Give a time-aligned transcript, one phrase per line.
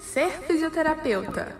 [0.00, 1.54] Ser fisioterapeuta.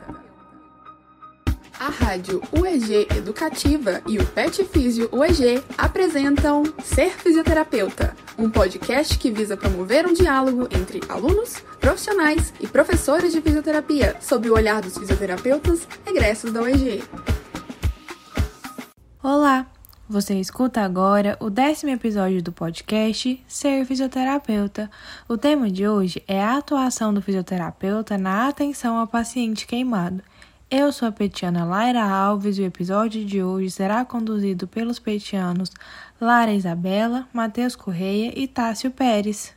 [1.79, 9.31] A Rádio UEG Educativa e o Pet Físio UEG apresentam Ser Fisioterapeuta, um podcast que
[9.31, 14.99] visa promover um diálogo entre alunos, profissionais e professores de fisioterapia sob o olhar dos
[14.99, 17.05] fisioterapeutas egressos da UEG.
[19.23, 19.80] Olá!
[20.11, 24.91] Você escuta agora o décimo episódio do podcast Ser Fisioterapeuta.
[25.29, 30.21] O tema de hoje é a atuação do fisioterapeuta na atenção ao paciente queimado.
[30.69, 35.71] Eu sou a petiana Laira Alves e o episódio de hoje será conduzido pelos petianos
[36.21, 39.55] Lara Isabela, Matheus Correia e Tássio Pérez.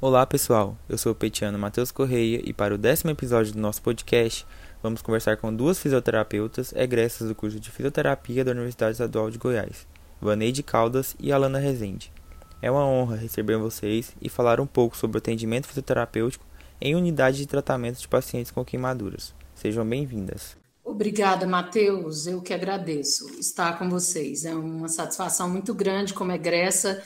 [0.00, 3.82] Olá pessoal, eu sou o petiano Matheus Correia e para o décimo episódio do nosso
[3.82, 4.46] podcast
[4.82, 9.86] vamos conversar com duas fisioterapeutas egressas do curso de Fisioterapia da Universidade Estadual de Goiás,
[10.20, 12.12] Vaneide Caldas e Alana Rezende.
[12.60, 16.44] É uma honra receber vocês e falar um pouco sobre o atendimento fisioterapêutico
[16.80, 19.34] em unidade de tratamento de pacientes com queimaduras.
[19.54, 20.56] Sejam bem-vindas.
[20.84, 22.26] Obrigada, Matheus.
[22.26, 24.44] Eu que agradeço estar com vocês.
[24.44, 27.02] É uma satisfação muito grande como egressa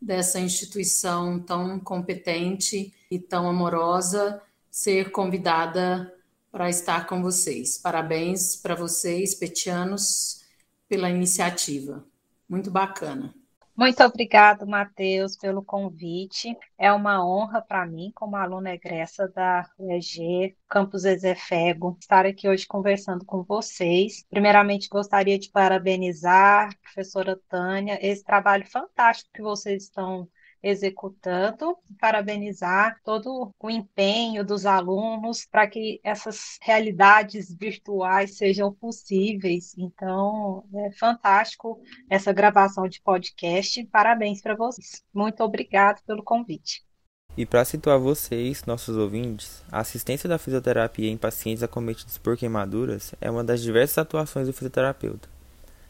[0.00, 6.12] dessa instituição tão competente e tão amorosa ser convidada
[6.50, 7.78] para estar com vocês.
[7.78, 10.42] Parabéns para vocês, petianos,
[10.88, 12.04] pela iniciativa.
[12.48, 13.34] Muito bacana.
[13.78, 16.56] Muito obrigado, Matheus, pelo convite.
[16.76, 22.66] É uma honra para mim, como aluna egressa da UEG, Campus Ezefego, estar aqui hoje
[22.66, 24.24] conversando com vocês.
[24.28, 30.28] Primeiramente, gostaria de parabenizar a professora Tânia, esse trabalho fantástico que vocês estão
[30.62, 39.74] executando, parabenizar todo o empenho dos alunos para que essas realidades virtuais sejam possíveis.
[39.76, 43.84] Então, é fantástico essa gravação de podcast.
[43.86, 45.04] Parabéns para vocês.
[45.12, 46.86] Muito obrigado pelo convite.
[47.36, 53.14] E para situar vocês, nossos ouvintes, a assistência da fisioterapia em pacientes acometidos por queimaduras
[53.20, 55.37] é uma das diversas atuações do fisioterapeuta.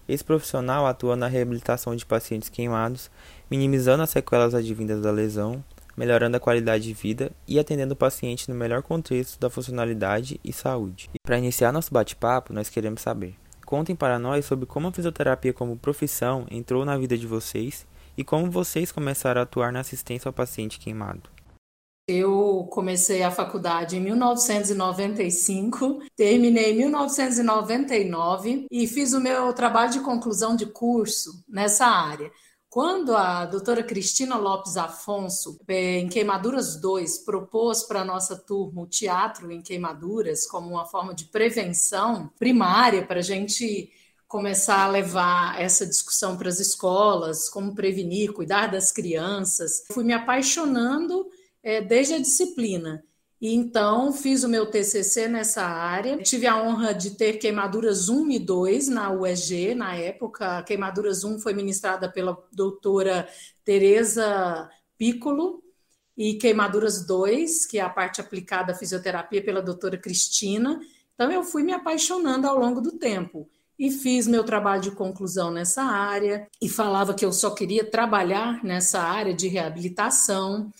[0.09, 3.11] Esse profissional atua na reabilitação de pacientes queimados,
[3.51, 5.63] minimizando as sequelas advindas da lesão,
[5.95, 10.53] melhorando a qualidade de vida e atendendo o paciente no melhor contexto da funcionalidade e
[10.53, 11.11] saúde.
[11.13, 13.35] E para iniciar nosso bate-papo, nós queremos saber:
[13.67, 17.87] contem para nós sobre como a fisioterapia como profissão entrou na vida de vocês
[18.17, 21.38] e como vocês começaram a atuar na assistência ao paciente queimado.
[22.09, 30.01] Eu comecei a faculdade em 1995, terminei em 1999 e fiz o meu trabalho de
[30.01, 32.33] conclusão de curso nessa área.
[32.71, 38.87] Quando a doutora Cristina Lopes Afonso, em Queimaduras 2, propôs para a nossa turma o
[38.87, 43.91] teatro em queimaduras como uma forma de prevenção primária para a gente
[44.27, 50.15] começar a levar essa discussão para as escolas, como prevenir, cuidar das crianças, fui me
[50.15, 51.27] apaixonando
[51.69, 53.05] é, desde a disciplina.
[53.39, 56.17] E então fiz o meu TCC nessa área.
[56.17, 60.59] Tive a honra de ter queimaduras 1 e 2 na UEG na época.
[60.59, 63.29] A queimaduras 1 foi ministrada pela doutora
[63.62, 65.62] Teresa Piccolo
[66.17, 70.81] e queimaduras 2, que é a parte aplicada à fisioterapia pela doutora Cristina.
[71.15, 73.47] Então eu fui me apaixonando ao longo do tempo
[73.79, 78.65] e fiz meu trabalho de conclusão nessa área e falava que eu só queria trabalhar
[78.65, 80.73] nessa área de reabilitação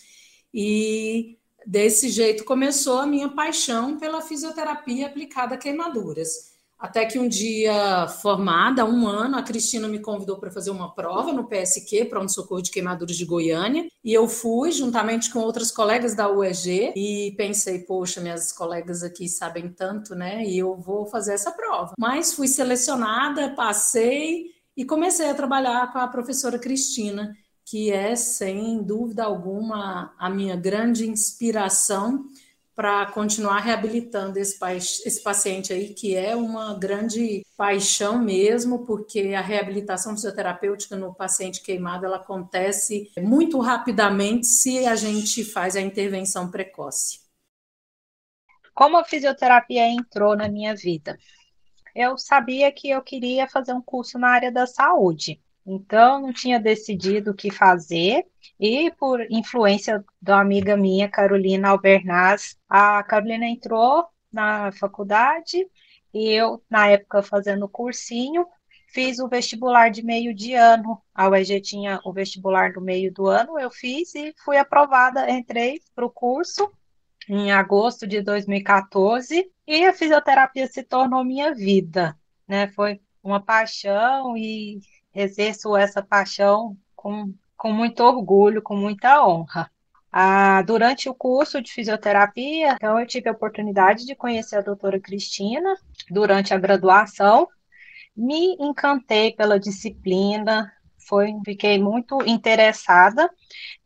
[0.53, 6.49] e desse jeito começou a minha paixão pela fisioterapia aplicada a queimaduras.
[6.79, 11.33] Até que um dia, formada, um ano, a Cristina me convidou para fazer uma prova
[11.33, 16.15] no PSQ, Pronto Socorro de Queimaduras de Goiânia, e eu fui juntamente com outras colegas
[16.15, 20.45] da UEG e pensei, poxa, minhas colegas aqui sabem tanto, né?
[20.45, 21.95] E eu vou fazer essa prova.
[21.99, 27.35] Mas fui selecionada, passei e comecei a trabalhar com a professora Cristina
[27.71, 32.25] que é, sem dúvida alguma, a minha grande inspiração
[32.75, 34.57] para continuar reabilitando esse,
[35.05, 41.61] esse paciente aí, que é uma grande paixão mesmo, porque a reabilitação fisioterapêutica no paciente
[41.61, 47.21] queimado ela acontece muito rapidamente se a gente faz a intervenção precoce.
[48.73, 51.19] Como a fisioterapia entrou na minha vida?
[51.95, 55.43] Eu sabia que eu queria fazer um curso na área da saúde.
[55.71, 58.27] Então, não tinha decidido o que fazer,
[58.59, 65.69] e por influência da amiga minha, Carolina Albernaz, a Carolina entrou na faculdade,
[66.15, 68.47] e eu, na época, fazendo cursinho,
[68.95, 71.03] fiz o vestibular de meio de ano.
[71.15, 75.83] A UEG tinha o vestibular do meio do ano, eu fiz e fui aprovada, entrei
[75.95, 76.73] para o curso
[77.29, 82.17] em agosto de 2014 e a fisioterapia se tornou minha vida,
[82.49, 82.69] né?
[82.69, 84.81] Foi uma paixão e
[85.15, 89.71] exerço essa paixão com, com muito orgulho, com muita honra.
[90.11, 94.99] Ah, durante o curso de fisioterapia, então eu tive a oportunidade de conhecer a doutora
[94.99, 95.75] Cristina
[96.11, 97.47] durante a graduação.
[98.17, 100.73] Me encantei pela disciplina,
[101.09, 103.31] foi, fiquei muito interessada.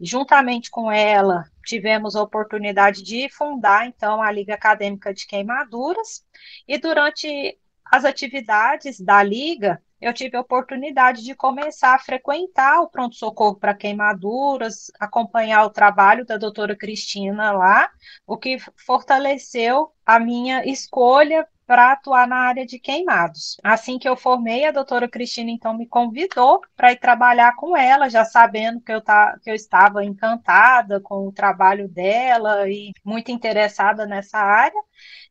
[0.00, 6.24] Juntamente com ela, tivemos a oportunidade de fundar, então, a Liga Acadêmica de Queimaduras,
[6.66, 12.88] e durante as atividades da Liga, eu tive a oportunidade de começar a frequentar o
[12.88, 17.88] pronto-socorro para queimaduras, acompanhar o trabalho da doutora Cristina lá,
[18.26, 23.56] o que fortaleceu a minha escolha para atuar na área de queimados.
[23.62, 28.10] Assim que eu formei, a doutora Cristina então me convidou para ir trabalhar com ela,
[28.10, 33.30] já sabendo que eu, tá, que eu estava encantada com o trabalho dela e muito
[33.30, 34.82] interessada nessa área.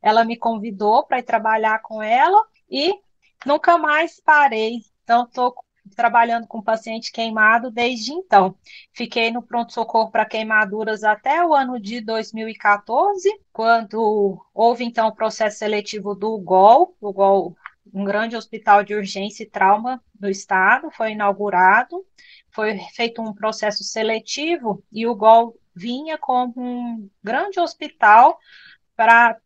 [0.02, 2.94] Ela me convidou para ir trabalhar com ela e
[3.46, 4.82] nunca mais parei.
[5.04, 5.54] Então, estou
[5.96, 8.56] trabalhando com paciente queimado desde então.
[8.94, 15.60] Fiquei no pronto-socorro para queimaduras até o ano de 2014, quando houve então o processo
[15.60, 17.56] seletivo do GOL, o GOL,
[17.94, 22.06] um grande hospital de urgência e trauma do estado, foi inaugurado,
[22.52, 28.38] foi feito um processo seletivo e o GOL vinha como um grande hospital
[28.96, 29.38] para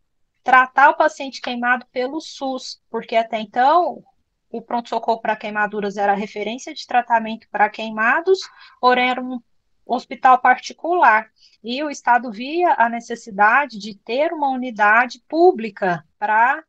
[0.45, 4.03] tratar o paciente queimado pelo SUS, porque até então
[4.47, 8.39] o pronto-socorro para queimaduras era referência de tratamento para queimados,
[8.79, 9.41] porém era um
[9.83, 11.31] hospital particular.
[11.63, 16.63] E o Estado via a necessidade de ter uma unidade pública para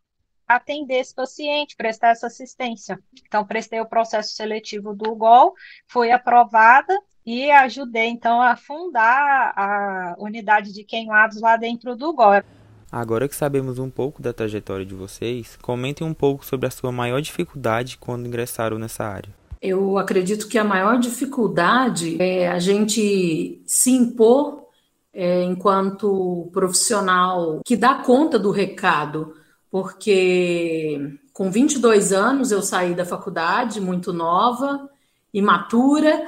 [0.49, 2.99] atender esse paciente, prestar essa assistência.
[3.27, 5.55] Então, prestei o processo seletivo do GOL,
[5.87, 12.43] fui aprovada e ajudei, então, a fundar a unidade de queimados lá dentro do GOL.
[12.97, 16.91] Agora que sabemos um pouco da trajetória de vocês, comentem um pouco sobre a sua
[16.91, 19.29] maior dificuldade quando ingressaram nessa área.
[19.61, 24.63] Eu acredito que a maior dificuldade é a gente se impor
[25.13, 29.35] é, enquanto profissional que dá conta do recado,
[29.71, 34.89] porque com 22 anos eu saí da faculdade muito nova,
[35.35, 36.19] imatura,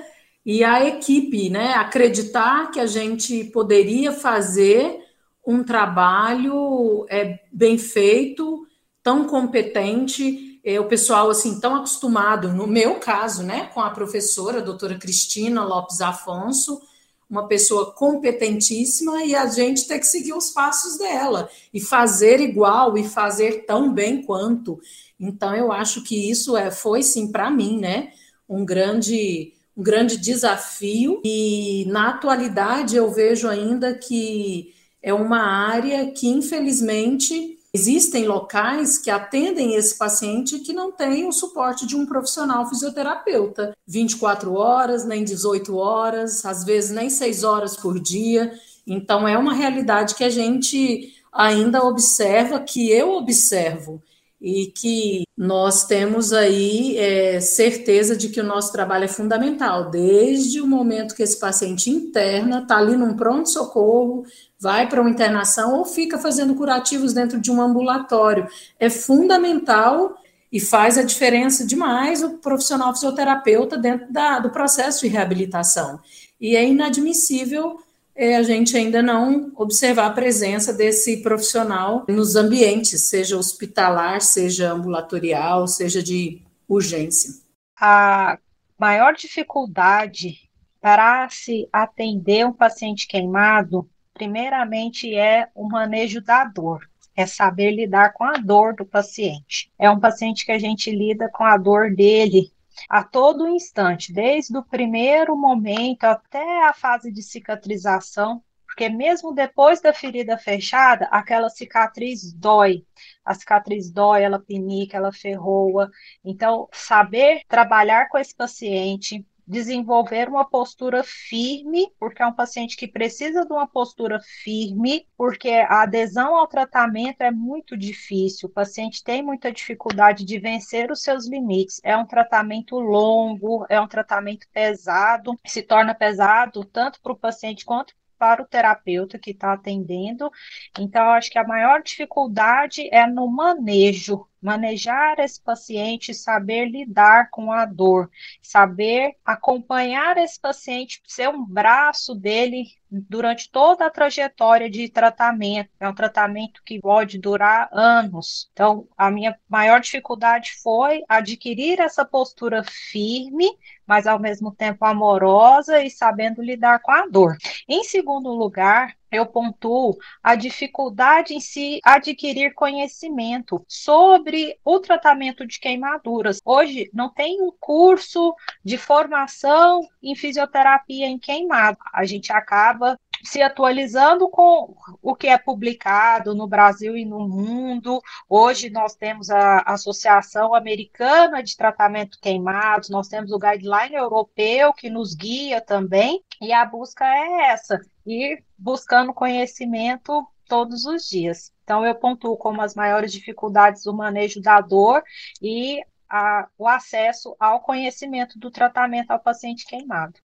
[0.44, 5.07] e a equipe, né, acreditar que a gente poderia fazer
[5.48, 8.66] um trabalho é, bem feito,
[9.02, 14.58] tão competente, é, o pessoal assim tão acostumado, no meu caso, né, com a professora,
[14.58, 16.82] a doutora Cristina Lopes Afonso,
[17.30, 22.98] uma pessoa competentíssima e a gente tem que seguir os passos dela e fazer igual
[22.98, 24.78] e fazer tão bem quanto.
[25.18, 28.12] Então eu acho que isso é foi sim para mim, né,
[28.46, 36.10] um grande um grande desafio e na atualidade eu vejo ainda que é uma área
[36.10, 42.06] que, infelizmente, existem locais que atendem esse paciente que não tem o suporte de um
[42.06, 43.76] profissional fisioterapeuta.
[43.86, 48.52] 24 horas, nem 18 horas, às vezes nem 6 horas por dia.
[48.86, 54.02] Então, é uma realidade que a gente ainda observa, que eu observo,
[54.40, 60.60] e que nós temos aí é, certeza de que o nosso trabalho é fundamental, desde
[60.60, 64.24] o momento que esse paciente interna, está ali num pronto-socorro,
[64.60, 68.46] vai para uma internação ou fica fazendo curativos dentro de um ambulatório.
[68.78, 70.16] É fundamental
[70.50, 76.00] e faz a diferença demais o profissional fisioterapeuta dentro da, do processo de reabilitação.
[76.40, 77.78] E é inadmissível
[78.19, 84.73] é, a gente ainda não observar a presença desse profissional nos ambientes, seja hospitalar, seja
[84.73, 87.32] ambulatorial, seja de urgência.
[87.80, 88.37] A
[88.76, 90.49] maior dificuldade
[90.80, 98.12] para se atender um paciente queimado, primeiramente, é o manejo da dor é saber lidar
[98.12, 99.72] com a dor do paciente.
[99.76, 102.52] É um paciente que a gente lida com a dor dele
[102.88, 109.80] a todo instante, desde o primeiro momento até a fase de cicatrização, porque mesmo depois
[109.80, 112.84] da ferida fechada, aquela cicatriz dói.
[113.25, 115.90] A cicatriz dói, ela pinica, ela ferroa.
[116.25, 122.87] Então, saber trabalhar com esse paciente, desenvolver uma postura firme, porque é um paciente que
[122.87, 129.02] precisa de uma postura firme, porque a adesão ao tratamento é muito difícil, o paciente
[129.02, 131.81] tem muita dificuldade de vencer os seus limites.
[131.83, 137.64] É um tratamento longo, é um tratamento pesado, se torna pesado tanto para o paciente
[137.64, 140.31] quanto para o terapeuta que está atendendo.
[140.78, 147.52] Então, acho que a maior dificuldade é no manejo manejar esse paciente, saber lidar com
[147.52, 148.11] a dor,
[148.42, 155.71] saber acompanhar esse paciente, ser um braço dele durante toda a trajetória de tratamento.
[155.78, 158.49] É um tratamento que pode durar anos.
[158.52, 163.47] Então, a minha maior dificuldade foi adquirir essa postura firme,
[163.87, 167.37] mas ao mesmo tempo amorosa e sabendo lidar com a dor.
[167.68, 175.58] Em segundo lugar, eu pontuo a dificuldade em se adquirir conhecimento sobre o tratamento de
[175.58, 176.40] queimaduras.
[176.44, 178.34] Hoje não tem um curso
[178.64, 181.78] de formação em fisioterapia em queimado.
[181.92, 188.00] A gente acaba se atualizando com o que é publicado no Brasil e no mundo.
[188.28, 194.90] Hoje nós temos a Associação Americana de Tratamento Queimados, nós temos o guideline europeu que
[194.90, 201.52] nos guia também, e a busca é essa, ir buscando conhecimento todos os dias.
[201.62, 205.02] Então, eu pontuo como as maiores dificuldades o manejo da dor
[205.42, 210.18] e a, o acesso ao conhecimento do tratamento ao paciente queimado.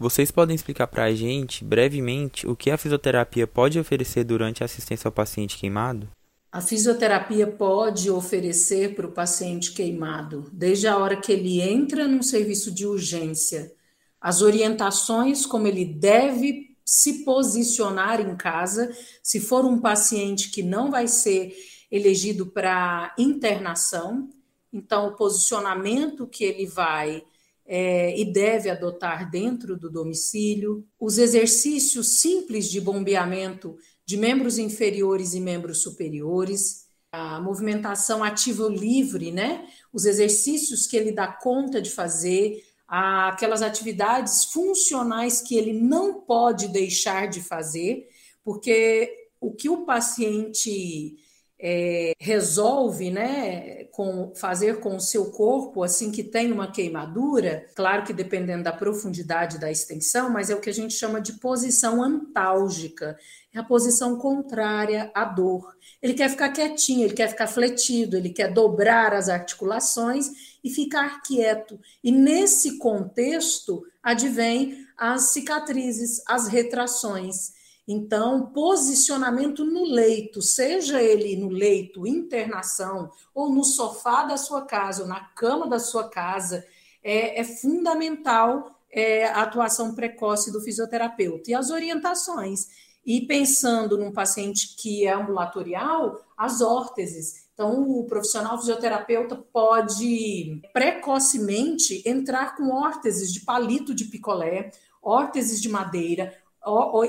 [0.00, 4.64] Vocês podem explicar para a gente, brevemente, o que a fisioterapia pode oferecer durante a
[4.64, 6.08] assistência ao paciente queimado?
[6.50, 12.22] A fisioterapia pode oferecer para o paciente queimado, desde a hora que ele entra num
[12.22, 13.74] serviço de urgência,
[14.18, 20.90] as orientações como ele deve se posicionar em casa, se for um paciente que não
[20.90, 21.54] vai ser
[21.90, 24.30] elegido para internação,
[24.72, 27.22] então o posicionamento que ele vai
[27.72, 35.34] é, e deve adotar dentro do domicílio, os exercícios simples de bombeamento de membros inferiores
[35.34, 39.68] e membros superiores, a movimentação ativa livre, né?
[39.92, 46.66] Os exercícios que ele dá conta de fazer, aquelas atividades funcionais que ele não pode
[46.66, 48.08] deixar de fazer,
[48.42, 51.16] porque o que o paciente
[51.62, 58.02] é, resolve né, com, fazer com o seu corpo assim que tem uma queimadura, claro
[58.02, 62.02] que dependendo da profundidade da extensão, mas é o que a gente chama de posição
[62.02, 63.16] antálgica,
[63.52, 65.76] é a posição contrária à dor.
[66.00, 70.30] Ele quer ficar quietinho, ele quer ficar fletido, ele quer dobrar as articulações
[70.64, 71.78] e ficar quieto.
[72.02, 77.59] E nesse contexto advém as cicatrizes, as retrações.
[77.92, 85.02] Então, posicionamento no leito, seja ele no leito, internação, ou no sofá da sua casa,
[85.02, 86.64] ou na cama da sua casa,
[87.02, 91.50] é, é fundamental é, a atuação precoce do fisioterapeuta.
[91.50, 92.68] E as orientações.
[93.04, 97.48] E pensando num paciente que é ambulatorial, as órteses.
[97.52, 104.70] Então, o profissional fisioterapeuta pode precocemente entrar com órteses de palito de picolé,
[105.02, 106.32] órteses de madeira,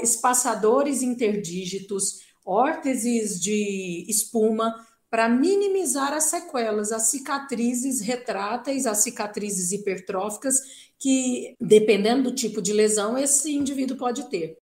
[0.02, 4.74] espaçadores interdígitos, órteses de espuma,
[5.10, 12.72] para minimizar as sequelas, as cicatrizes retráteis, as cicatrizes hipertróficas, que, dependendo do tipo de
[12.72, 14.58] lesão, esse indivíduo pode ter.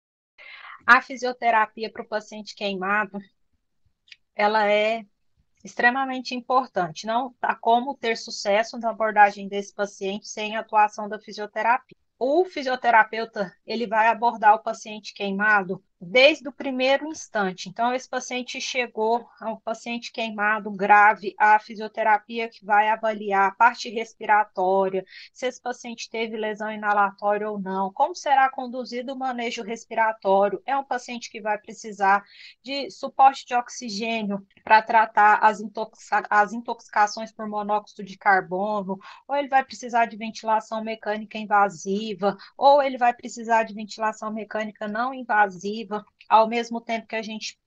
[0.85, 3.17] A fisioterapia para o paciente queimado,
[4.35, 5.03] ela é
[5.63, 7.07] extremamente importante.
[7.07, 12.45] Não há como ter sucesso na abordagem desse paciente sem a atuação da fisioterapia o
[12.45, 17.69] fisioterapeuta ele vai abordar o paciente queimado desde o primeiro instante.
[17.69, 23.55] Então, esse paciente chegou, é um paciente queimado grave, a fisioterapia que vai avaliar a
[23.55, 29.63] parte respiratória, se esse paciente teve lesão inalatória ou não, como será conduzido o manejo
[29.63, 30.61] respiratório.
[30.65, 32.23] É um paciente que vai precisar
[32.63, 39.35] de suporte de oxigênio para tratar as, intoxica as intoxicações por monóxido de carbono, ou
[39.35, 45.13] ele vai precisar de ventilação mecânica invasiva, ou ele vai precisar de ventilação mecânica não
[45.13, 45.94] invasiva
[46.29, 47.57] ao mesmo tempo que a gente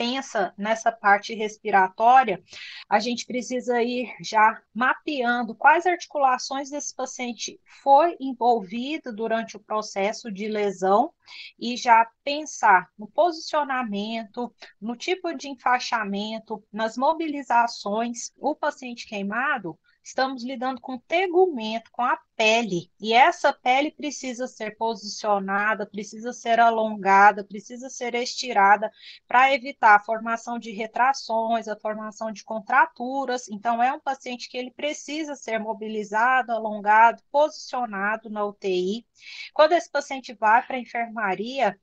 [0.00, 2.42] pensa nessa parte respiratória,
[2.88, 10.32] a gente precisa ir já mapeando quais articulações desse paciente foi envolvido durante o processo
[10.32, 11.12] de lesão
[11.58, 14.50] e já pensar no posicionamento,
[14.80, 18.32] no tipo de enfaixamento, nas mobilizações.
[18.38, 24.76] O paciente queimado, estamos lidando com tegumento, com a pele, e essa pele precisa ser
[24.76, 28.90] posicionada, precisa ser alongada, precisa ser estirada
[29.28, 33.48] para evitar a formação de retrações, a formação de contraturas.
[33.48, 39.06] Então, é um paciente que ele precisa ser mobilizado, alongado, posicionado na UTI.
[39.52, 41.78] Quando esse paciente vai para a enfermaria,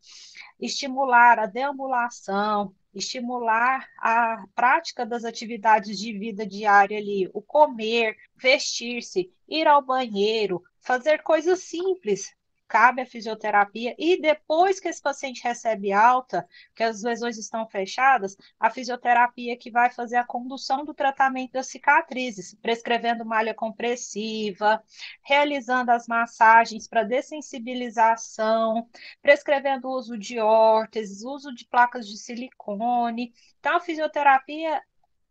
[0.60, 9.32] estimular a deambulação, estimular a prática das atividades de vida diária ali, o comer, vestir-se,
[9.48, 12.36] ir ao banheiro, fazer coisas simples
[12.68, 18.36] cabe a fisioterapia e depois que esse paciente recebe alta, que as lesões estão fechadas,
[18.60, 24.84] a fisioterapia que vai fazer a condução do tratamento das cicatrizes, prescrevendo malha compressiva,
[25.24, 28.88] realizando as massagens para dessensibilização,
[29.22, 33.34] prescrevendo o uso de órteses, uso de placas de silicone.
[33.60, 34.82] Então, a fisioterapia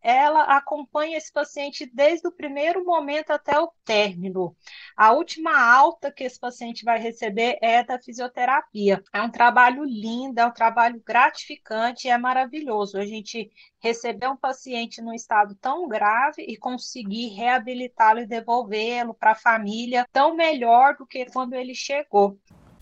[0.06, 4.54] ela acompanha esse paciente desde o primeiro momento até o término.
[4.96, 9.02] A última alta que esse paciente vai receber é da fisioterapia.
[9.12, 12.96] É um trabalho lindo, é um trabalho gratificante, é maravilhoso.
[12.96, 19.32] A gente receber um paciente num estado tão grave e conseguir reabilitá-lo e devolvê-lo para
[19.32, 22.38] a família tão melhor do que quando ele chegou.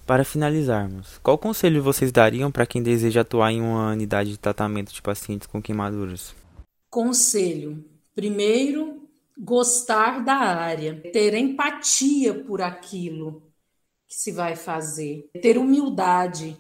[0.07, 4.93] Para finalizarmos, qual conselho vocês dariam para quem deseja atuar em uma unidade de tratamento
[4.93, 6.44] de pacientes com queimaduras?
[6.95, 7.85] Conselho:
[8.15, 13.43] primeiro, gostar da área, ter empatia por aquilo
[14.07, 16.57] que se vai fazer, ter humildade,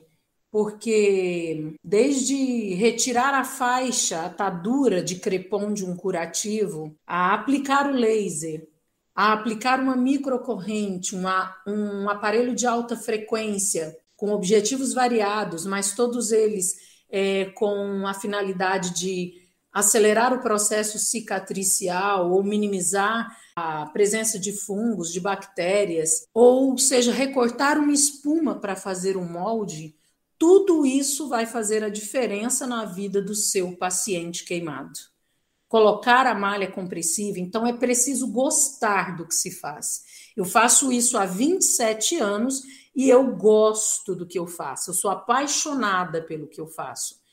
[0.50, 7.94] porque desde retirar a faixa, a atadura de crepom de um curativo, a aplicar o
[7.94, 8.66] laser,
[9.14, 16.32] a aplicar uma microcorrente, uma, um aparelho de alta frequência, com objetivos variados, mas todos
[16.32, 16.74] eles
[17.08, 19.43] é, com a finalidade de
[19.74, 27.76] acelerar o processo cicatricial ou minimizar a presença de fungos, de bactérias, ou seja, recortar
[27.76, 29.96] uma espuma para fazer um molde,
[30.38, 34.98] tudo isso vai fazer a diferença na vida do seu paciente queimado.
[35.68, 40.02] Colocar a malha compressiva, então é preciso gostar do que se faz.
[40.36, 42.62] Eu faço isso há 27 anos
[42.94, 47.23] e eu gosto do que eu faço, eu sou apaixonada pelo que eu faço.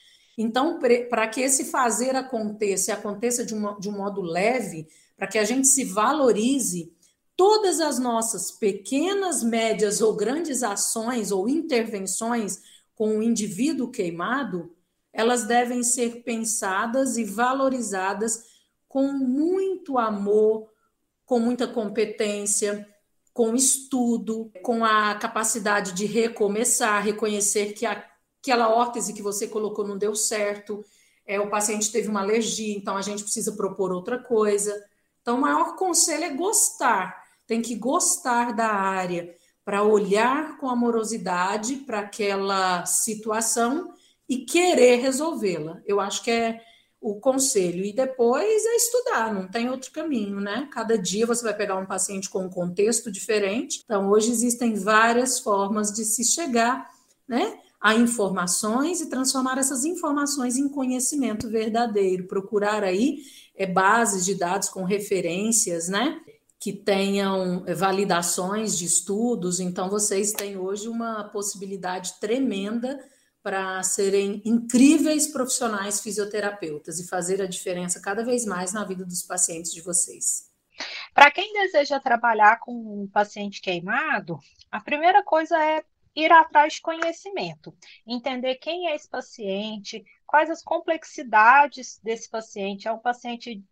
[0.42, 0.80] Então,
[1.10, 5.38] para que esse fazer aconteça e aconteça de, uma, de um modo leve, para que
[5.38, 6.92] a gente se valorize,
[7.36, 12.60] todas as nossas pequenas, médias ou grandes ações ou intervenções
[12.96, 14.76] com o indivíduo queimado,
[15.14, 18.44] elas devem ser pensadas e valorizadas
[18.88, 20.70] com muito amor,
[21.26, 22.88] com muita competência,
[23.34, 28.11] com estudo, com a capacidade de recomeçar, reconhecer que a,
[28.42, 30.84] aquela órtese que você colocou não deu certo,
[31.26, 34.76] é, o paciente teve uma alergia, então a gente precisa propor outra coisa.
[35.22, 41.78] Então, o maior conselho é gostar, tem que gostar da área para olhar com amorosidade
[41.78, 43.94] para aquela situação
[44.28, 45.80] e querer resolvê-la.
[45.86, 46.62] Eu acho que é
[47.00, 47.84] o conselho.
[47.84, 50.70] E depois é estudar, não tem outro caminho, né?
[50.72, 53.82] Cada dia você vai pegar um paciente com um contexto diferente.
[53.84, 56.90] Então, hoje existem várias formas de se chegar,
[57.28, 57.60] né?
[57.82, 62.28] A informações e transformar essas informações em conhecimento verdadeiro.
[62.28, 63.18] Procurar aí
[63.56, 66.22] é, bases de dados com referências, né?
[66.60, 69.60] Que tenham é, validações de estudos.
[69.60, 73.04] Então, vocês têm hoje uma possibilidade tremenda
[73.42, 79.24] para serem incríveis profissionais fisioterapeutas e fazer a diferença cada vez mais na vida dos
[79.24, 80.52] pacientes de vocês.
[81.16, 84.40] Para quem deseja trabalhar com um paciente queimado,
[84.72, 85.84] a primeira coisa é
[86.16, 92.88] ir atrás de conhecimento, entender quem é esse paciente, quais as complexidades desse paciente.
[92.88, 93.64] É um paciente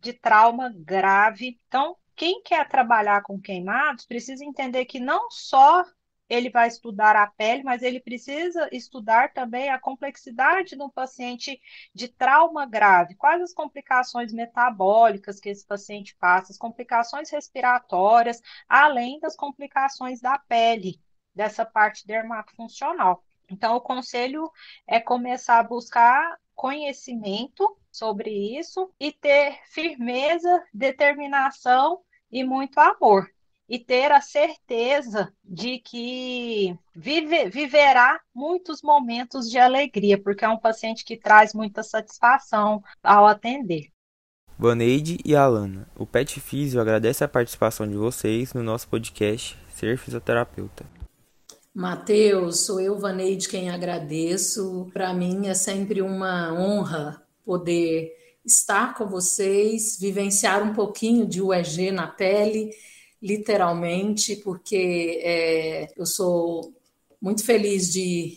[0.00, 1.58] de trauma grave.
[1.68, 5.84] Então, quem quer trabalhar com queimados precisa entender que não só
[6.28, 11.58] ele vai estudar a pele, mas ele precisa estudar também a complexidade de um paciente
[11.94, 13.14] de trauma grave.
[13.14, 20.38] Quais as complicações metabólicas que esse paciente passa, as complicações respiratórias, além das complicações da
[20.38, 21.00] pele
[21.38, 23.22] dessa parte dermatofuncional.
[23.48, 24.50] Então, o conselho
[24.88, 33.30] é começar a buscar conhecimento sobre isso e ter firmeza, determinação e muito amor.
[33.68, 40.58] E ter a certeza de que vive, viverá muitos momentos de alegria, porque é um
[40.58, 43.92] paciente que traz muita satisfação ao atender.
[44.58, 49.96] Vaneide e Alana, o Pet Físio agradece a participação de vocês no nosso podcast Ser
[49.96, 50.97] Fisioterapeuta.
[51.78, 54.90] Mateus, sou eu, Vaneide, quem agradeço.
[54.92, 58.12] Para mim é sempre uma honra poder
[58.44, 62.72] estar com vocês, vivenciar um pouquinho de UEG na pele,
[63.22, 66.74] literalmente, porque é, eu sou
[67.22, 68.36] muito feliz de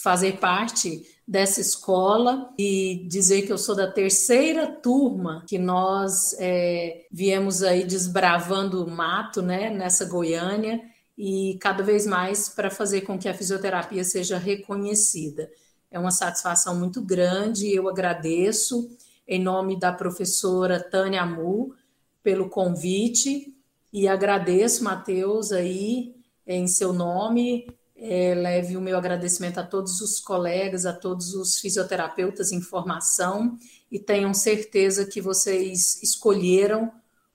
[0.00, 7.06] fazer parte dessa escola e dizer que eu sou da terceira turma que nós é,
[7.10, 10.80] viemos aí desbravando o mato, né, nessa Goiânia
[11.18, 15.50] e cada vez mais para fazer com que a fisioterapia seja reconhecida.
[15.90, 18.88] É uma satisfação muito grande, eu agradeço
[19.26, 21.74] em nome da professora Tânia Amu
[22.22, 23.52] pelo convite
[23.92, 26.14] e agradeço, Matheus, aí
[26.46, 31.58] em seu nome, é, leve o meu agradecimento a todos os colegas, a todos os
[31.58, 33.58] fisioterapeutas em formação
[33.90, 36.92] e tenham certeza que vocês escolheram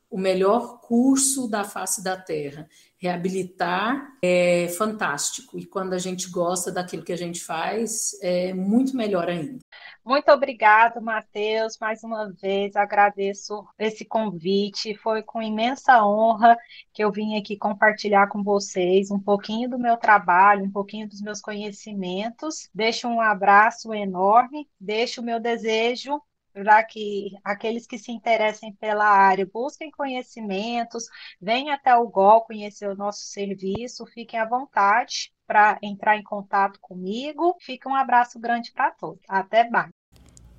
[0.10, 2.70] o melhor curso da face da Terra.
[3.04, 8.96] Reabilitar é fantástico e quando a gente gosta daquilo que a gente faz, é muito
[8.96, 9.60] melhor ainda.
[10.06, 11.78] Muito obrigado, Matheus.
[11.78, 14.96] Mais uma vez agradeço esse convite.
[14.96, 16.56] Foi com imensa honra
[16.94, 21.22] que eu vim aqui compartilhar com vocês um pouquinho do meu trabalho, um pouquinho dos
[21.22, 22.70] meus conhecimentos.
[22.74, 26.22] Deixo um abraço enorme, deixo o meu desejo
[26.54, 31.06] para que aqueles que se interessem pela área busquem conhecimentos,
[31.42, 36.80] venham até o GOL conhecer o nosso serviço, fiquem à vontade para entrar em contato
[36.80, 37.56] comigo.
[37.60, 39.22] Fica um abraço grande para todos.
[39.28, 39.90] Até mais.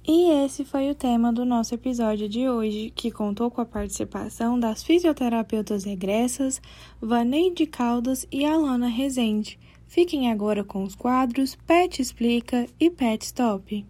[0.06, 4.60] E esse foi o tema do nosso episódio de hoje, que contou com a participação
[4.60, 6.60] das fisioterapeutas regressas
[7.00, 9.58] Vaneide Caldas e Alana Rezende.
[9.86, 13.86] Fiquem agora com os quadros Pet Explica e Pet Stop.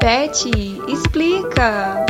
[0.00, 0.50] Pet
[0.88, 2.06] Explica!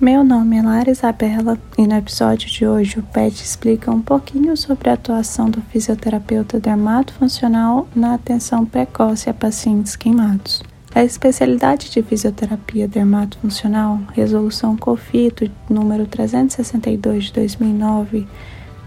[0.00, 4.56] Meu nome é Lara Isabela e no episódio de hoje o PET explica um pouquinho
[4.56, 10.62] sobre a atuação do fisioterapeuta dermatofuncional na atenção precoce a pacientes queimados.
[10.94, 18.26] A especialidade de fisioterapia dermatofuncional, resolução COFITO número 362 de 2009,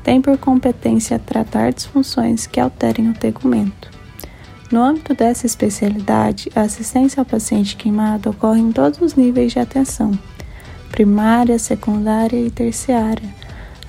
[0.03, 3.90] tem por competência tratar disfunções que alterem o tegumento.
[4.71, 9.59] No âmbito dessa especialidade, a assistência ao paciente queimado ocorre em todos os níveis de
[9.59, 10.17] atenção
[10.91, 13.27] primária, secundária e terciária,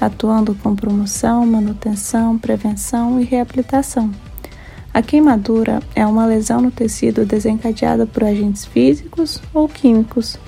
[0.01, 4.11] atuando com promoção, manutenção, prevenção e reabilitação.
[4.95, 10.39] A queimadura é uma lesão no tecido desencadeada por agentes físicos ou químicos.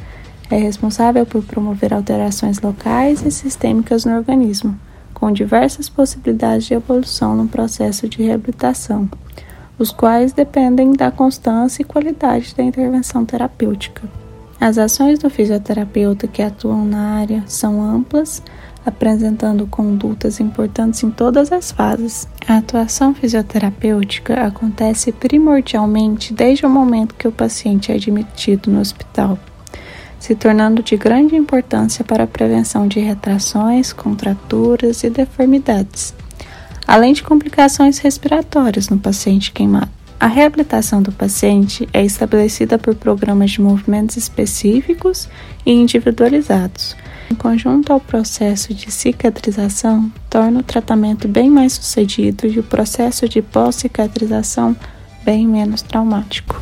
[0.51, 4.79] É responsável por promover alterações locais e sistêmicas no organismo,
[5.12, 9.09] com diversas possibilidades de evolução no processo de reabilitação,
[9.78, 14.02] os quais dependem da constância e qualidade da intervenção terapêutica.
[14.60, 18.42] As ações do fisioterapeuta que atuam na área são amplas,
[18.87, 22.28] apresentando condutas importantes em todas as fases.
[22.46, 29.38] A atuação fisioterapêutica acontece primordialmente desde o momento que o paciente é admitido no hospital,
[30.18, 36.14] se tornando de grande importância para a prevenção de retrações, contraturas e deformidades,
[36.87, 39.90] além de complicações respiratórias no paciente queimado.
[40.18, 45.29] A reabilitação do paciente é estabelecida por programas de movimentos específicos
[45.66, 46.97] e individualizados.
[47.31, 53.29] Em conjunto ao processo de cicatrização, torna o tratamento bem mais sucedido e o processo
[53.29, 54.77] de pós-cicatrização
[55.25, 56.61] bem menos traumático.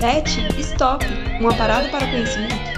[0.00, 1.04] Pet Stop,
[1.40, 2.73] uma parada para conhecimento.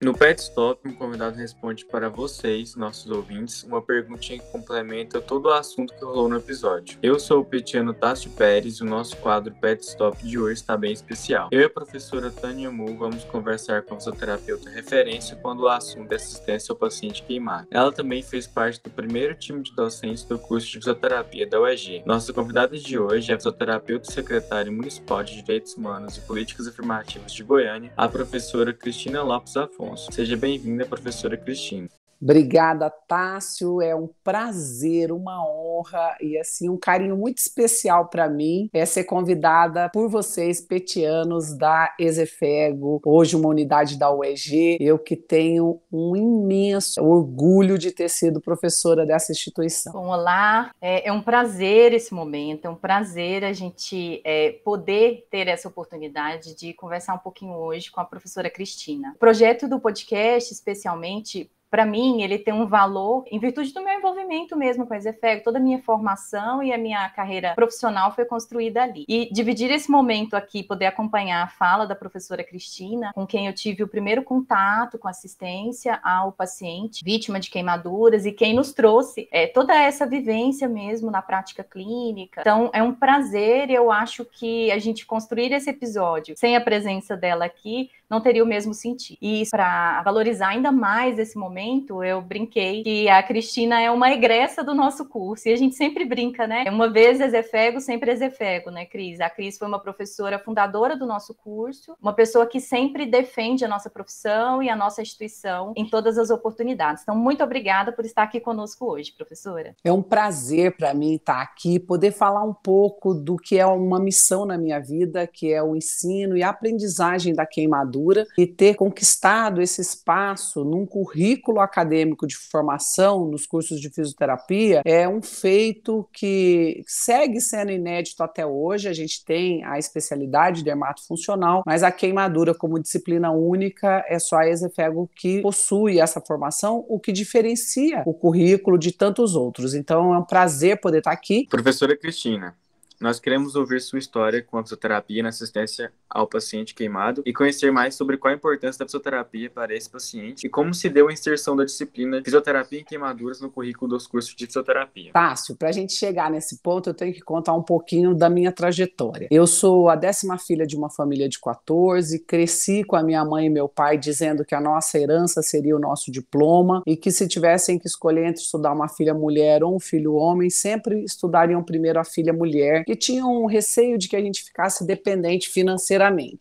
[0.00, 5.46] No Pet Stop, um convidado responde para vocês, nossos ouvintes, uma perguntinha que complementa todo
[5.46, 6.96] o assunto que rolou no episódio.
[7.02, 10.76] Eu sou o petiano Tássio Pérez e o nosso quadro Pet Stop de hoje está
[10.76, 11.48] bem especial.
[11.50, 16.12] Eu e a professora Tânia Mu vamos conversar com a fisioterapeuta referência quando o assunto
[16.12, 17.66] é assistência ao paciente queimado.
[17.68, 22.04] Ela também fez parte do primeiro time de docentes do curso de fisioterapia da UEG.
[22.06, 27.32] Nossa convidada de hoje é a fisioterapeuta secretária municipal de Direitos Humanos e Políticas Afirmativas
[27.32, 29.87] de Goiânia, a professora Cristina Lopes Afonso.
[29.88, 30.12] Afonso.
[30.12, 31.88] Seja bem-vinda, professora Cristina.
[32.20, 33.80] Obrigada, Tássio.
[33.80, 39.04] É um prazer, uma honra e assim um carinho muito especial para mim é ser
[39.04, 44.76] convidada por vocês, petianos da Ezefego, hoje uma unidade da UEG.
[44.80, 49.92] Eu que tenho um imenso orgulho de ter sido professora dessa instituição.
[49.92, 55.26] Bom, olá, é, é um prazer esse momento, é um prazer a gente é, poder
[55.30, 59.12] ter essa oportunidade de conversar um pouquinho hoje com a professora Cristina.
[59.14, 63.92] O projeto do podcast, especialmente para mim, ele tem um valor em virtude do meu
[63.98, 65.42] envolvimento mesmo com a Exefeg.
[65.42, 69.04] Toda a minha formação e a minha carreira profissional foi construída ali.
[69.08, 73.52] E dividir esse momento aqui, poder acompanhar a fala da professora Cristina, com quem eu
[73.52, 79.28] tive o primeiro contato com assistência ao paciente vítima de queimaduras e quem nos trouxe
[79.30, 82.40] é, toda essa vivência mesmo na prática clínica.
[82.40, 87.16] Então, é um prazer, eu acho que a gente construir esse episódio sem a presença
[87.16, 89.18] dela aqui não teria o mesmo sentido.
[89.20, 94.64] E para valorizar ainda mais esse momento, eu brinquei que a Cristina é uma egressa
[94.64, 95.48] do nosso curso.
[95.48, 96.64] E a gente sempre brinca, né?
[96.68, 99.20] Uma vez Ezefego, sempre Ezefego, né, Cris?
[99.20, 103.68] A Cris foi uma professora fundadora do nosso curso, uma pessoa que sempre defende a
[103.68, 107.02] nossa profissão e a nossa instituição em todas as oportunidades.
[107.02, 109.74] Então, muito obrigada por estar aqui conosco hoje, professora.
[109.84, 114.00] É um prazer para mim estar aqui, poder falar um pouco do que é uma
[114.00, 118.46] missão na minha vida, que é o ensino e a aprendizagem da queimadura queimadura e
[118.46, 125.20] ter conquistado esse espaço num currículo acadêmico de formação nos cursos de fisioterapia é um
[125.20, 128.88] feito que segue sendo inédito até hoje.
[128.88, 134.48] A gente tem a especialidade dermatofuncional, mas a queimadura como disciplina única é só a
[134.48, 139.74] Exefego que possui essa formação, o que diferencia o currículo de tantos outros.
[139.74, 141.46] Então é um prazer poder estar aqui.
[141.48, 142.54] Professora Cristina,
[143.00, 147.70] nós queremos ouvir sua história com a fisioterapia na assistência ao paciente queimado e conhecer
[147.70, 151.12] mais sobre qual a importância da fisioterapia para esse paciente e como se deu a
[151.12, 155.10] inserção da disciplina Fisioterapia em Queimaduras no currículo dos cursos de fisioterapia.
[155.12, 158.52] Fácil, para a gente chegar nesse ponto, eu tenho que contar um pouquinho da minha
[158.52, 159.28] trajetória.
[159.30, 163.46] Eu sou a décima filha de uma família de 14, cresci com a minha mãe
[163.46, 167.26] e meu pai dizendo que a nossa herança seria o nosso diploma e que se
[167.26, 171.98] tivessem que escolher entre estudar uma filha mulher ou um filho homem, sempre estudariam primeiro
[171.98, 175.97] a filha mulher e tinham um receio de que a gente ficasse dependente financeiramente.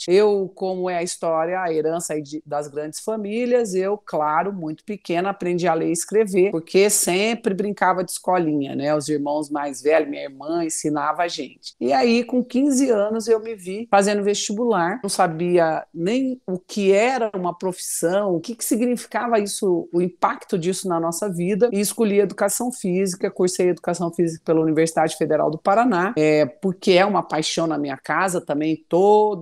[0.07, 2.13] Eu, como é a história, a herança
[2.45, 8.03] das grandes famílias, eu, claro, muito pequena, aprendi a ler e escrever, porque sempre brincava
[8.03, 8.95] de escolinha, né?
[8.95, 11.73] Os irmãos mais velhos, minha irmã ensinava a gente.
[11.79, 16.91] E aí, com 15 anos, eu me vi fazendo vestibular, não sabia nem o que
[16.91, 21.79] era uma profissão, o que, que significava isso, o impacto disso na nossa vida, e
[21.79, 26.13] escolhi educação física, cursei educação física pela Universidade Federal do Paraná.
[26.17, 28.83] É, porque é uma paixão na minha casa também,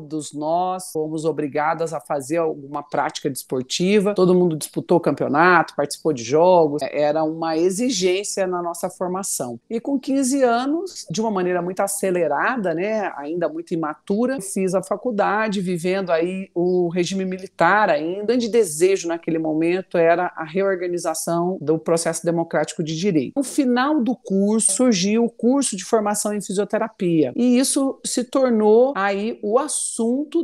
[0.05, 6.23] todos nós fomos obrigadas a fazer alguma prática desportiva, todo mundo disputou campeonato, participou de
[6.23, 9.59] jogos, é, era uma exigência na nossa formação.
[9.69, 14.83] E com 15 anos, de uma maneira muito acelerada, né, ainda muito imatura, fiz a
[14.83, 18.23] faculdade, vivendo aí o regime militar ainda.
[18.23, 23.33] O grande desejo naquele momento era a reorganização do processo democrático de direito.
[23.35, 27.33] No final do curso, surgiu o curso de formação em fisioterapia.
[27.35, 29.94] E isso se tornou aí o assunto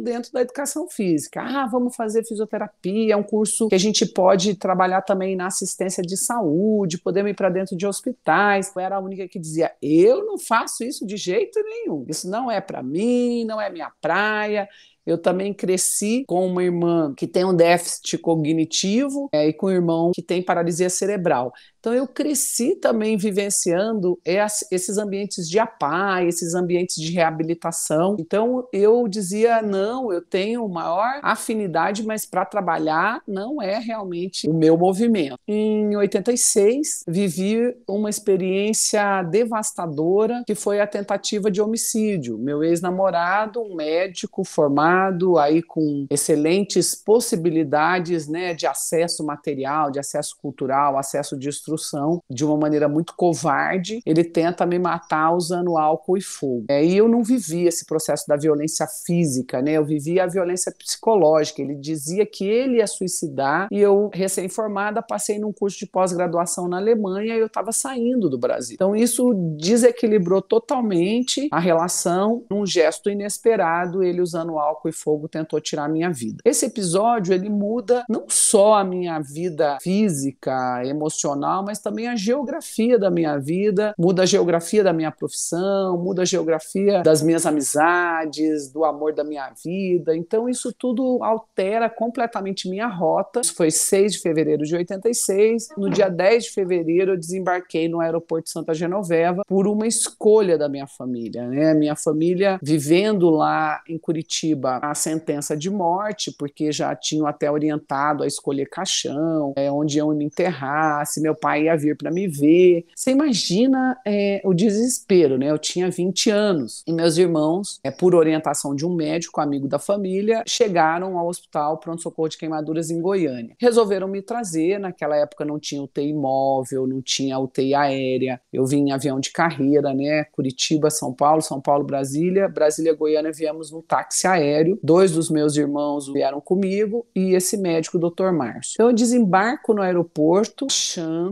[0.03, 1.41] dentro da educação física.
[1.41, 6.03] Ah, vamos fazer fisioterapia, é um curso que a gente pode trabalhar também na assistência
[6.03, 8.71] de saúde, podemos ir para dentro de hospitais.
[8.75, 12.05] Eu era a única que dizia: "Eu não faço isso de jeito nenhum.
[12.07, 14.67] Isso não é para mim, não é minha praia".
[15.05, 19.71] Eu também cresci com uma irmã que tem um déficit cognitivo é, e com um
[19.71, 21.51] irmão que tem paralisia cerebral.
[21.81, 28.15] Então eu cresci também vivenciando esses ambientes de APA, esses ambientes de reabilitação.
[28.19, 34.53] Então eu dizia não, eu tenho maior afinidade, mas para trabalhar não é realmente o
[34.53, 35.39] meu movimento.
[35.47, 42.37] Em 86 vivi uma experiência devastadora que foi a tentativa de homicídio.
[42.37, 50.37] Meu ex-namorado, um médico formado, aí com excelentes possibilidades, né, de acesso material, de acesso
[50.39, 54.01] cultural, acesso de estrutura construção de uma maneira muito covarde.
[54.05, 56.65] Ele tenta me matar usando álcool e fogo.
[56.69, 59.73] É, e eu não vivi esse processo da violência física, né?
[59.73, 61.61] Eu vivi a violência psicológica.
[61.61, 66.77] Ele dizia que ele ia suicidar e eu, recém-formada, passei num curso de pós-graduação na
[66.77, 68.75] Alemanha e eu estava saindo do Brasil.
[68.75, 72.43] Então isso desequilibrou totalmente a relação.
[72.49, 76.41] Num gesto inesperado, ele usando álcool e fogo tentou tirar a minha vida.
[76.43, 82.97] Esse episódio ele muda não só a minha vida física, emocional, mas também a geografia
[82.97, 88.71] da minha vida, muda a geografia da minha profissão, muda a geografia das minhas amizades,
[88.71, 90.15] do amor da minha vida.
[90.15, 93.41] Então, isso tudo altera completamente minha rota.
[93.41, 95.69] Isso foi 6 de fevereiro de 86.
[95.77, 100.57] No dia 10 de fevereiro, eu desembarquei no aeroporto de Santa Genoveva por uma escolha
[100.57, 101.47] da minha família.
[101.47, 101.73] Né?
[101.73, 108.23] Minha família vivendo lá em Curitiba a sentença de morte, porque já tinham até orientado
[108.23, 112.09] a escolher caixão, é, onde iam me enterrar, se meu pai pai ia vir para
[112.09, 112.85] me ver.
[112.95, 115.49] Você imagina é, o desespero, né?
[115.49, 119.77] Eu tinha 20 anos e meus irmãos, é, por orientação de um médico, amigo da
[119.77, 123.55] família, chegaram ao hospital pronto-socorro de queimaduras em Goiânia.
[123.59, 128.87] Resolveram me trazer, naquela época não tinha UTI móvel, não tinha UTI aérea, eu vim
[128.87, 130.23] em avião de carreira, né?
[130.31, 134.79] Curitiba, São Paulo, São Paulo, Brasília, Brasília, Goiânia, viemos no táxi aéreo.
[134.81, 138.31] Dois dos meus irmãos vieram comigo e esse médico, Dr.
[138.31, 138.73] Márcio.
[138.75, 140.67] Então eu desembarco no aeroporto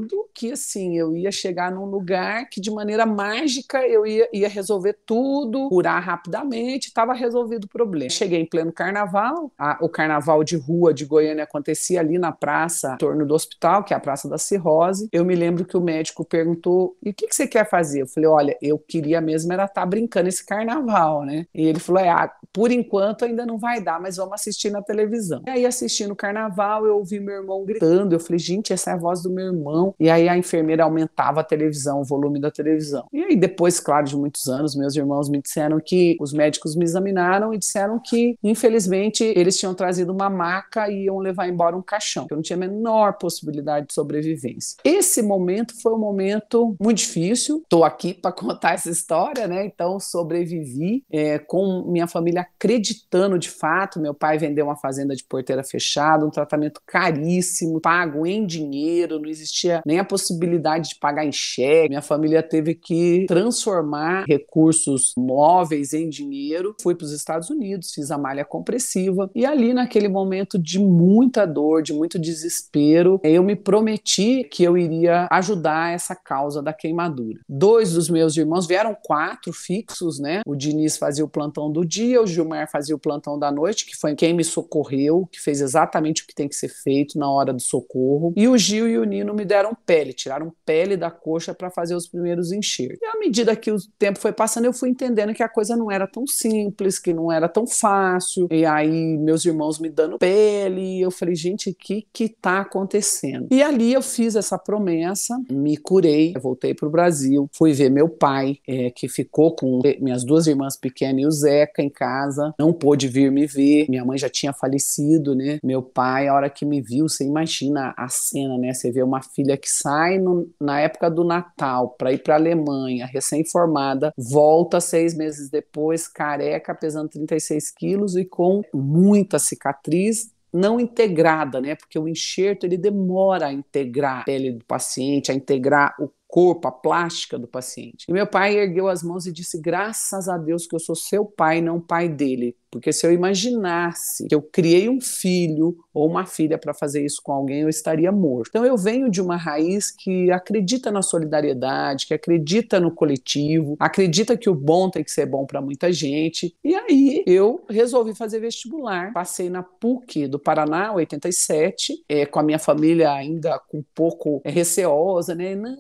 [0.09, 4.49] achando que assim eu ia chegar num lugar que de maneira mágica eu ia, ia
[4.49, 8.09] resolver tudo, curar rapidamente, estava resolvido o problema.
[8.09, 12.93] Cheguei em pleno carnaval, a, o carnaval de rua de Goiânia acontecia ali na praça,
[12.93, 15.09] em torno do hospital, que é a Praça da Cirrose.
[15.11, 18.07] Eu me lembro que o médico perguntou: "E o que, que você quer fazer?" Eu
[18.07, 22.01] falei: "Olha, eu queria mesmo era estar tá brincando esse carnaval, né?" E ele falou:
[22.01, 25.65] "É, ah, por enquanto ainda não vai dar, mas vamos assistir na televisão." E aí
[25.65, 28.15] assistindo o carnaval, eu ouvi meu irmão gritando.
[28.15, 31.41] Eu falei: "Gente, essa é a voz do meu irmão." E aí a enfermeira aumentava
[31.41, 33.05] a televisão, o volume da televisão.
[33.11, 36.85] E aí depois, claro, de muitos anos, meus irmãos me disseram que os médicos me
[36.85, 41.81] examinaram e disseram que, infelizmente, eles tinham trazido uma maca e iam levar embora um
[41.81, 42.27] caixão.
[42.29, 44.77] Eu não tinha a menor possibilidade de sobrevivência.
[44.83, 47.57] Esse momento foi um momento muito difícil.
[47.63, 49.65] Estou aqui para contar essa história, né?
[49.65, 53.99] Então sobrevivi é, com minha família acreditando de fato.
[53.99, 59.29] Meu pai vendeu uma fazenda de porteira fechada, um tratamento caríssimo, pago em dinheiro, não
[59.29, 61.89] existia nem a possibilidade de pagar em cheque.
[61.89, 66.75] Minha família teve que transformar recursos móveis em dinheiro.
[66.81, 71.45] Fui para os Estados Unidos, fiz a malha compressiva e ali naquele momento de muita
[71.45, 77.39] dor, de muito desespero, eu me prometi que eu iria ajudar essa causa da queimadura.
[77.49, 80.41] Dois dos meus irmãos vieram quatro fixos, né?
[80.45, 83.95] O Diniz fazia o plantão do dia, o Gilmar fazia o plantão da noite, que
[83.95, 87.51] foi quem me socorreu, que fez exatamente o que tem que ser feito na hora
[87.51, 88.33] do socorro.
[88.35, 91.95] E o Gil e o Nino me deram pele, tiraram pele da coxa para fazer
[91.95, 92.99] os primeiros enxertos.
[93.01, 95.91] E à medida que o tempo foi passando, eu fui entendendo que a coisa não
[95.91, 98.47] era tão simples, que não era tão fácil.
[98.51, 103.47] E aí meus irmãos me dando pele, eu falei, gente, o que que tá acontecendo?
[103.51, 108.09] E ali eu fiz essa promessa, me curei, voltei para o Brasil, fui ver meu
[108.09, 112.73] pai, é, que ficou com minhas duas irmãs pequenas e o Zeca em casa, não
[112.73, 115.59] pôde vir me ver, minha mãe já tinha falecido, né?
[115.63, 118.73] Meu pai, a hora que me viu, você imagina a cena, né?
[118.73, 122.37] Você vê uma filha que sai no, na época do Natal para ir para a
[122.37, 130.79] Alemanha, recém-formada, volta seis meses depois, careca, pesando 36 quilos e com muita cicatriz não
[130.79, 131.75] integrada, né?
[131.75, 136.67] Porque o enxerto ele demora a integrar a pele do paciente, a integrar o corpo,
[136.67, 138.05] a plástica do paciente.
[138.07, 141.25] E meu pai ergueu as mãos e disse: Graças a Deus que eu sou seu
[141.25, 142.55] pai, não pai dele.
[142.71, 147.21] Porque se eu imaginasse que eu criei um filho ou uma filha para fazer isso
[147.23, 148.49] com alguém, eu estaria morto.
[148.49, 154.37] Então eu venho de uma raiz que acredita na solidariedade, que acredita no coletivo, acredita
[154.37, 156.55] que o bom tem que ser bom para muita gente.
[156.63, 159.11] E aí eu resolvi fazer vestibular.
[159.13, 164.41] Passei na PUC do Paraná, 87, é, com a minha família ainda com um pouco
[164.43, 165.55] é, receosa, né?
[165.55, 165.79] Não,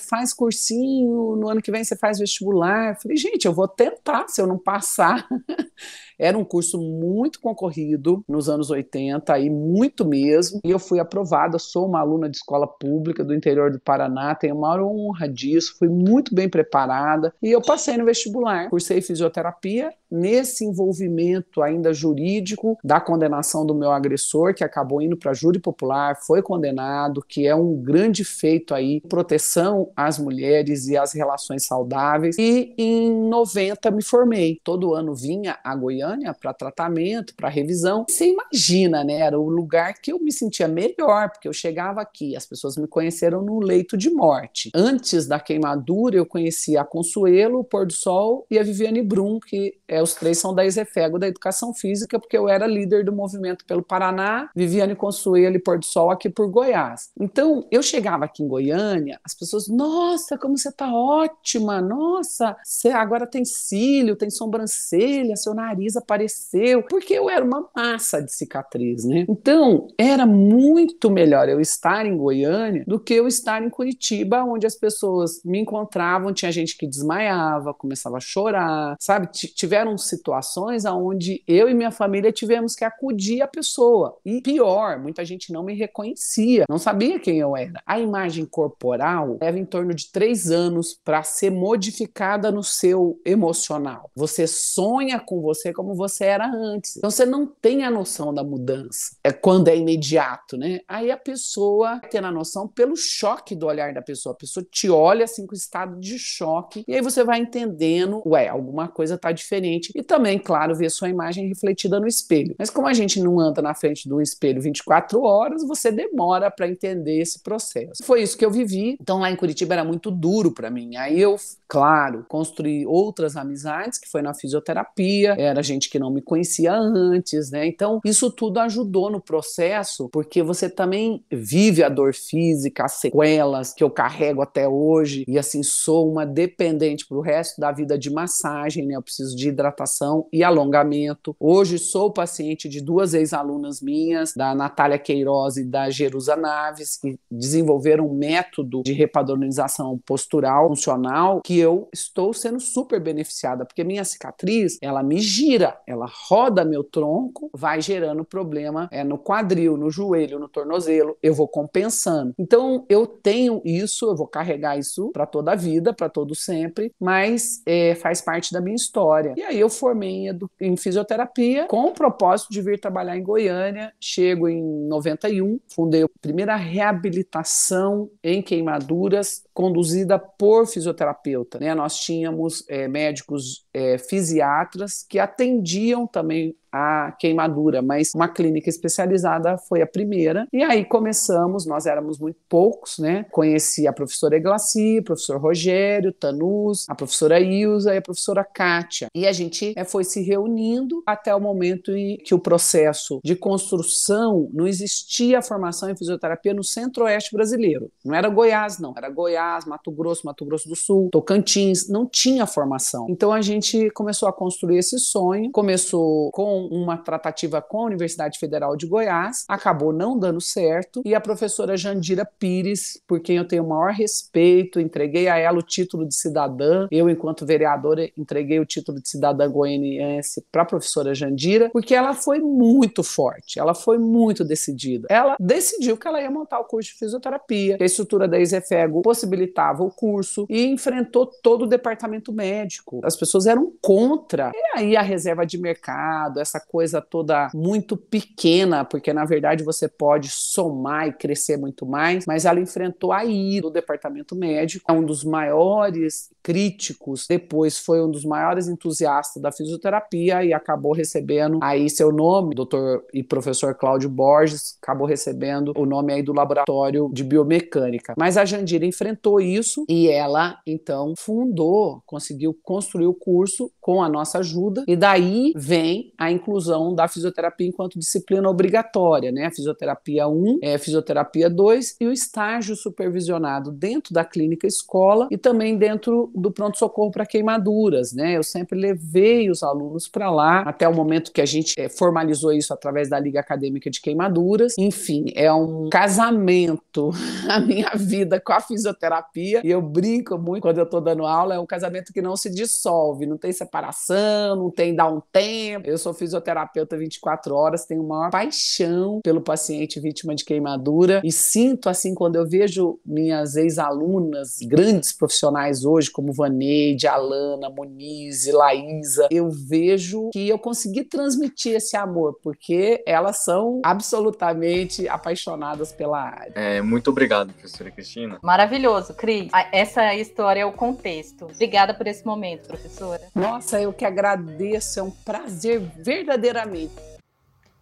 [0.00, 2.98] faz cursinho, no ano que vem você faz vestibular.
[3.00, 5.26] falei, gente, eu vou tentar, se eu não passar.
[6.18, 11.58] Era um curso muito concorrido nos anos 80, e muito mesmo, e eu fui aprovada,
[11.58, 15.88] sou uma aluna de escola pública do interior do Paraná, tenho uma honra disso, fui
[15.88, 23.00] muito bem preparada, e eu passei no vestibular, cursei fisioterapia, nesse envolvimento ainda jurídico da
[23.00, 27.76] condenação do meu agressor, que acabou indo para júri popular, foi condenado, que é um
[27.76, 34.58] grande feito aí, proteção às mulheres e às relações saudáveis, e em 90 me formei,
[34.64, 38.06] todo ano vinha a Goiânia Goiânia para tratamento, para revisão.
[38.08, 39.20] Você imagina, né?
[39.20, 42.86] Era o lugar que eu me sentia melhor, porque eu chegava aqui, as pessoas me
[42.86, 44.70] conheceram no leito de morte.
[44.74, 49.38] Antes da queimadura, eu conhecia a Consuelo, o Pôr do Sol e a Viviane Brum,
[49.38, 53.12] que é, os três são da Isefego, da Educação Física, porque eu era líder do
[53.12, 57.10] movimento pelo Paraná, Viviane Consuelo e Pôr do Sol aqui por Goiás.
[57.20, 62.88] Então, eu chegava aqui em Goiânia, as pessoas, nossa, como você tá ótima, nossa, você
[62.88, 69.04] agora tem cílio, tem sobrancelha, seu nariz apareceu, porque eu era uma massa de cicatriz,
[69.04, 69.26] né?
[69.28, 74.66] Então, era muito melhor eu estar em Goiânia do que eu estar em Curitiba, onde
[74.66, 79.28] as pessoas me encontravam, tinha gente que desmaiava, começava a chorar, sabe?
[79.32, 84.16] Tiveram situações onde eu e minha família tivemos que acudir a pessoa.
[84.24, 87.80] E pior, muita gente não me reconhecia, não sabia quem eu era.
[87.86, 94.10] A imagem corporal leva em torno de três anos para ser modificada no seu emocional.
[94.14, 96.98] Você sonha com você como como você era antes.
[96.98, 99.16] Então você não tem a noção da mudança.
[99.24, 100.80] É quando é imediato, né?
[100.86, 104.34] Aí a pessoa tem a noção pelo choque do olhar da pessoa.
[104.34, 108.48] A pessoa te olha assim com estado de choque e aí você vai entendendo, ué,
[108.48, 109.90] alguma coisa tá diferente.
[109.94, 112.54] E também, claro, ver sua imagem refletida no espelho.
[112.58, 116.68] Mas como a gente não anda na frente do espelho 24 horas, você demora para
[116.68, 118.04] entender esse processo.
[118.04, 118.98] Foi isso que eu vivi.
[119.00, 120.96] Então lá em Curitiba era muito duro para mim.
[120.96, 126.10] Aí eu, claro, construí outras amizades que foi na fisioterapia, era gente gente que não
[126.10, 127.66] me conhecia antes, né?
[127.66, 133.72] Então, isso tudo ajudou no processo, porque você também vive a dor física, as sequelas
[133.72, 137.98] que eu carrego até hoje, e assim, sou uma dependente para o resto da vida
[137.98, 138.96] de massagem, né?
[138.96, 141.34] Eu preciso de hidratação e alongamento.
[141.38, 147.18] Hoje sou paciente de duas ex-alunas minhas, da Natália Queiroz e da Jerusa Naves, que
[147.30, 154.04] desenvolveram um método de repadronização postural funcional que eu estou sendo super beneficiada, porque minha
[154.04, 159.76] cicatriz, ela me gira gira, ela roda meu tronco, vai gerando problema é, no quadril,
[159.76, 162.32] no joelho, no tornozelo, eu vou compensando.
[162.38, 166.92] Então eu tenho isso, eu vou carregar isso para toda a vida, para todo sempre,
[167.00, 169.34] mas é, faz parte da minha história.
[169.36, 173.92] E aí eu formei em, em fisioterapia com o propósito de vir trabalhar em Goiânia.
[174.00, 181.58] Chego em 91, fundei a primeira reabilitação em queimaduras conduzida por fisioterapeuta.
[181.58, 181.74] Né?
[181.74, 189.58] Nós tínhamos é, médicos é, fisiatras que atendiam também a queimadura, mas uma clínica especializada
[189.58, 190.46] foi a primeira.
[190.52, 193.24] E aí começamos, nós éramos muito poucos, né?
[193.30, 199.08] Conheci a professora Eglaci, o professor Rogério, Tanus, a professora Ilza e a professora Kátia.
[199.14, 203.34] E a gente é, foi se reunindo até o momento em que o processo de
[203.34, 207.90] construção não existia a formação em fisioterapia no centro-oeste brasileiro.
[208.04, 208.94] Não era Goiás, não.
[208.96, 211.88] Era Goiás, Mato Grosso, Mato Grosso do Sul, Tocantins.
[211.88, 213.06] Não tinha formação.
[213.08, 215.50] Então a gente começou a construir esse sonho.
[215.52, 221.14] Começou com uma tratativa com a Universidade Federal de Goiás, acabou não dando certo, e
[221.14, 225.62] a professora Jandira Pires, por quem eu tenho o maior respeito, entreguei a ela o
[225.62, 231.14] título de cidadã, eu, enquanto vereadora, entreguei o título de cidadã goianiense para a professora
[231.14, 235.06] Jandira, porque ela foi muito forte, ela foi muito decidida.
[235.10, 239.02] Ela decidiu que ela ia montar o curso de fisioterapia, que a estrutura da Isefego
[239.02, 243.00] possibilitava o curso, e enfrentou todo o departamento médico.
[243.04, 244.52] As pessoas eram contra.
[244.54, 249.88] E aí a reserva de mercado, essa coisa toda muito pequena, porque na verdade você
[249.88, 254.94] pode somar e crescer muito mais, mas ela enfrentou a ira do departamento médico, é
[254.94, 261.58] um dos maiores críticos, depois foi um dos maiores entusiastas da fisioterapia e acabou recebendo
[261.62, 267.10] aí seu nome, doutor e professor Cláudio Borges, acabou recebendo o nome aí do laboratório
[267.12, 268.14] de biomecânica.
[268.16, 274.08] Mas a Jandira enfrentou isso e ela então fundou, conseguiu construir o curso com a
[274.08, 279.44] nossa ajuda e daí vem a inclusão da fisioterapia enquanto disciplina obrigatória, né?
[279.44, 285.36] A fisioterapia 1, é, fisioterapia 2 e o estágio supervisionado dentro da clínica escola e
[285.36, 288.36] também dentro do pronto-socorro para queimaduras, né?
[288.36, 292.52] Eu sempre levei os alunos para lá, até o momento que a gente é, formalizou
[292.52, 294.74] isso através da Liga Acadêmica de Queimaduras.
[294.78, 297.10] Enfim, é um casamento
[297.48, 301.54] a minha vida com a fisioterapia e eu brinco muito quando eu estou dando aula,
[301.54, 305.88] é um casamento que não se dissolve, não tem separação, não tem dar um tempo.
[305.88, 311.88] Eu sou fisioterapeuta 24 horas, tenho maior paixão pelo paciente vítima de queimadura e sinto
[311.88, 319.50] assim quando eu vejo minhas ex-alunas, grandes profissionais hoje, como Vaneide, Alana, Monize, Laísa, eu
[319.50, 326.52] vejo que eu consegui transmitir esse amor, porque elas são absolutamente apaixonadas pela área.
[326.54, 328.38] É, muito obrigado, professora Cristina.
[328.42, 329.50] Maravilhoso, Cris.
[329.72, 331.46] Essa história é o contexto.
[331.46, 333.22] Obrigada por esse momento, professora.
[333.34, 336.94] Nossa, eu que agradeço, é um prazer verdadeiramente.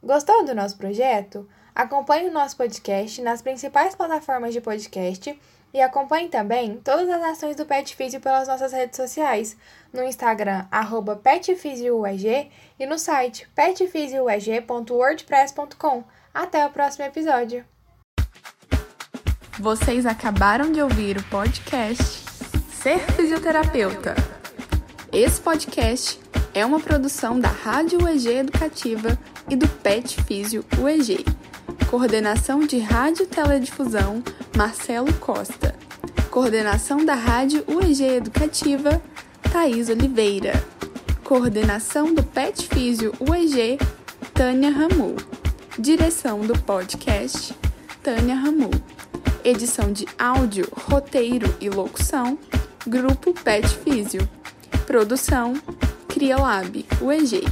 [0.03, 1.49] Gostou do nosso projeto?
[1.74, 5.38] Acompanhe o nosso podcast nas principais plataformas de podcast
[5.77, 9.55] e acompanhe também todas as ações do Pet Físio pelas nossas redes sociais,
[9.93, 11.20] no Instagram, arroba
[12.79, 16.03] e no site petfisioueg.wordpress.com.
[16.33, 17.62] Até o próximo episódio!
[19.61, 22.24] Vocês acabaram de ouvir o podcast
[22.72, 24.14] Ser Fisioterapeuta.
[25.12, 26.18] Esse podcast
[26.55, 31.22] é uma produção da Rádio UEG Educativa e do PET Físio UEG.
[31.91, 34.22] Coordenação de Rádio Teledifusão,
[34.57, 35.72] Marcelo Costa.
[36.30, 39.01] Coordenação da Rádio UEG Educativa,
[39.53, 40.53] Thaís Oliveira.
[41.22, 43.78] Coordenação do PET Físio UEG,
[44.34, 45.14] Tânia Ramu.
[45.78, 47.55] Direção do podcast,
[48.03, 48.70] Tânia Ramu.
[49.45, 52.37] Edição de áudio, roteiro e locução,
[52.84, 54.28] Grupo PET Físio.
[54.87, 55.55] Produção,
[56.09, 57.45] CriaLab, UEG.